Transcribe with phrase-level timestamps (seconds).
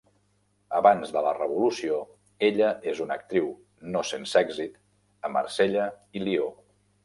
[0.77, 1.99] Abans de la Revolució,
[2.49, 3.53] ella és una actriu,
[3.97, 4.83] no sense èxit,
[5.29, 5.89] a Marsella
[6.21, 6.53] i Lió.